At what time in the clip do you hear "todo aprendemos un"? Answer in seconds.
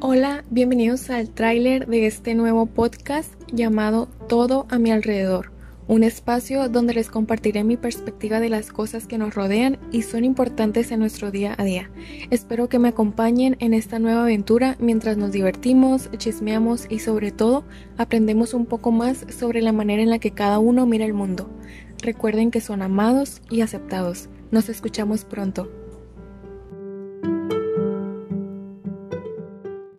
17.32-18.66